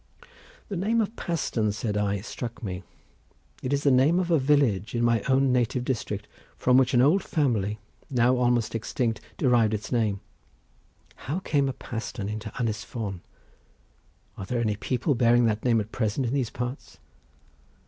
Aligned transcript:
"The 0.67 0.75
name 0.75 0.99
of 0.99 1.15
Paston," 1.15 1.71
said 1.73 1.95
I, 1.95 2.21
"struck 2.21 2.63
me; 2.63 2.81
it 3.61 3.71
is 3.71 3.83
the 3.83 3.91
name 3.91 4.19
of 4.19 4.31
a 4.31 4.39
village 4.39 4.95
in 4.95 5.03
my 5.03 5.21
own 5.29 5.53
native 5.53 5.85
district, 5.85 6.27
from 6.57 6.75
which 6.75 6.95
an 6.95 7.03
old 7.03 7.21
family, 7.23 7.77
now 8.09 8.35
almost 8.37 8.73
extinct, 8.73 9.21
derived 9.37 9.75
its 9.75 9.91
name. 9.91 10.19
How 11.27 11.37
came 11.37 11.69
a 11.69 11.73
Paston 11.73 12.29
into 12.29 12.49
Ynis 12.59 12.83
Fon? 12.83 13.21
Are 14.39 14.45
there 14.47 14.59
any 14.59 14.75
people 14.75 15.13
bearing 15.13 15.45
that 15.45 15.63
name 15.63 15.79
at 15.79 15.91
present 15.91 16.25
in 16.25 16.33
these 16.33 16.49
parts?" 16.49 16.97